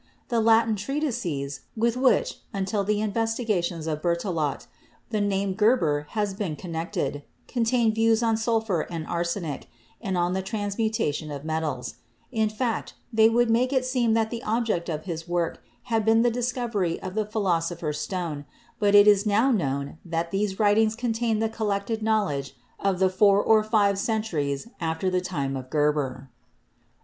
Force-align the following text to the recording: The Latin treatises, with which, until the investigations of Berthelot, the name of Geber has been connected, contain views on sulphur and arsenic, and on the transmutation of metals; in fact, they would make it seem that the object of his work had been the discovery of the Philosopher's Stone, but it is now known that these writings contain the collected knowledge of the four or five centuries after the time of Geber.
The 0.29 0.39
Latin 0.39 0.75
treatises, 0.75 1.59
with 1.77 1.95
which, 1.95 2.39
until 2.53 2.83
the 2.83 3.01
investigations 3.01 3.85
of 3.85 4.01
Berthelot, 4.01 4.65
the 5.11 5.21
name 5.21 5.49
of 5.51 5.57
Geber 5.57 6.07
has 6.17 6.33
been 6.33 6.55
connected, 6.55 7.21
contain 7.47 7.93
views 7.93 8.23
on 8.23 8.35
sulphur 8.35 8.81
and 8.89 9.05
arsenic, 9.05 9.69
and 10.01 10.17
on 10.17 10.33
the 10.33 10.41
transmutation 10.41 11.29
of 11.29 11.45
metals; 11.45 11.97
in 12.31 12.49
fact, 12.49 12.95
they 13.13 13.29
would 13.29 13.51
make 13.51 13.71
it 13.71 13.85
seem 13.85 14.15
that 14.15 14.31
the 14.31 14.41
object 14.41 14.89
of 14.89 15.03
his 15.03 15.27
work 15.27 15.61
had 15.83 16.03
been 16.03 16.23
the 16.23 16.31
discovery 16.31 16.99
of 17.03 17.13
the 17.13 17.23
Philosopher's 17.27 17.99
Stone, 17.99 18.45
but 18.79 18.95
it 18.95 19.07
is 19.07 19.27
now 19.27 19.51
known 19.51 19.99
that 20.03 20.31
these 20.31 20.59
writings 20.59 20.95
contain 20.95 21.37
the 21.37 21.47
collected 21.47 22.01
knowledge 22.01 22.55
of 22.79 22.97
the 22.97 23.07
four 23.11 23.39
or 23.43 23.63
five 23.63 23.99
centuries 23.99 24.67
after 24.79 25.11
the 25.11 25.21
time 25.21 25.55
of 25.55 25.69
Geber. 25.69 26.27